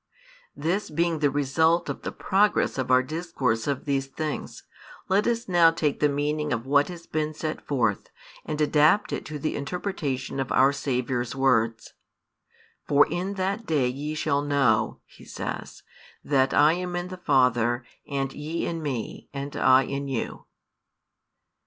[0.55, 4.63] This being the result of the progress of our discourse of these things,
[5.09, 8.09] let us now take the meaning of what has been set forth,
[8.43, 11.93] and adapt it to the interpretation of our Saviour's words:
[12.87, 15.83] For in that day ye shall know, He says,
[16.23, 20.47] that I am in the Father, and ye in Me, and I in you.